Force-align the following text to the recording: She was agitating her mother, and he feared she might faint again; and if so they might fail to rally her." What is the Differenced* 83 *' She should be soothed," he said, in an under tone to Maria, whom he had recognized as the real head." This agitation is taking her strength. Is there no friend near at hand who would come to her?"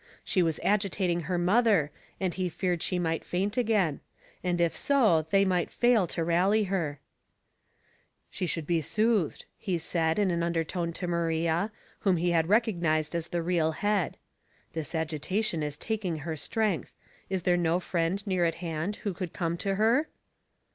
She 0.23 0.41
was 0.41 0.59
agitating 0.63 1.19
her 1.29 1.37
mother, 1.37 1.91
and 2.19 2.33
he 2.33 2.49
feared 2.49 2.81
she 2.81 2.97
might 2.97 3.23
faint 3.23 3.55
again; 3.55 3.99
and 4.43 4.59
if 4.59 4.75
so 4.75 5.27
they 5.29 5.45
might 5.45 5.69
fail 5.69 6.07
to 6.07 6.23
rally 6.23 6.63
her." 6.63 6.99
What 8.31 8.41
is 8.41 8.41
the 8.41 8.45
Differenced* 8.45 8.47
83 8.47 8.47
*' 8.47 8.47
She 8.47 8.47
should 8.51 8.65
be 8.65 8.81
soothed," 8.81 9.45
he 9.59 9.77
said, 9.77 10.17
in 10.17 10.31
an 10.31 10.41
under 10.41 10.63
tone 10.63 10.91
to 10.93 11.05
Maria, 11.05 11.71
whom 11.99 12.17
he 12.17 12.31
had 12.31 12.49
recognized 12.49 13.13
as 13.13 13.27
the 13.27 13.43
real 13.43 13.73
head." 13.73 14.17
This 14.73 14.95
agitation 14.95 15.61
is 15.61 15.77
taking 15.77 16.17
her 16.25 16.35
strength. 16.35 16.95
Is 17.29 17.43
there 17.43 17.55
no 17.55 17.79
friend 17.79 18.25
near 18.25 18.43
at 18.43 18.55
hand 18.55 18.95
who 19.03 19.15
would 19.19 19.33
come 19.33 19.55
to 19.57 19.75
her?" 19.75 20.07